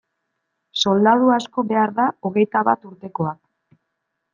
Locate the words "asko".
1.37-1.65